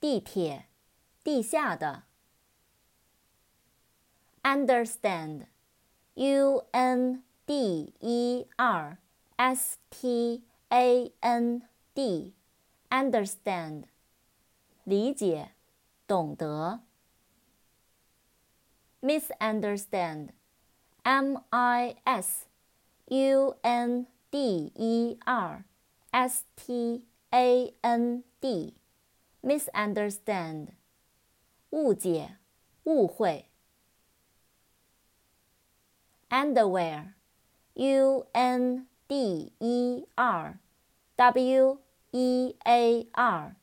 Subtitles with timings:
[0.00, 0.66] 地铁，
[1.22, 2.04] 地下的。
[4.46, 5.46] understand,
[6.14, 8.98] u n d e r
[9.36, 11.62] s t a n
[11.94, 12.32] d,
[12.88, 13.86] understand,
[14.84, 15.50] 理解，
[16.06, 16.80] 懂得。
[19.00, 20.30] misunderstand,
[21.02, 22.46] m i s
[23.08, 25.64] u n d e r
[26.12, 28.74] s t a n d,
[29.45, 30.69] misunderstand,
[31.71, 32.37] 误解，
[32.83, 33.45] 误会。
[36.29, 37.13] underwear,
[37.75, 40.59] u n d e r
[41.17, 41.77] w
[42.11, 43.55] e a r,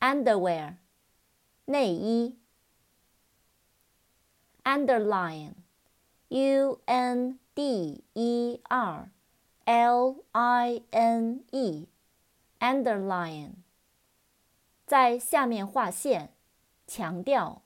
[0.00, 0.76] underwear,
[1.66, 2.36] 内衣。
[4.64, 5.54] underline,
[6.30, 9.10] u n d e r
[9.66, 11.86] l i n e,
[12.60, 13.64] underline,
[14.89, 16.33] 在下面划线
[16.87, 17.61] 强调。